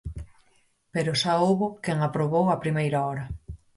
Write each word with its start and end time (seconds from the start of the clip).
Pero 0.93 1.11
xa 1.21 1.33
houbo 1.43 1.67
quen 1.83 1.97
a 2.07 2.09
probou 2.15 2.45
á 2.53 2.55
primeira 2.63 2.99
hora. 3.07 3.25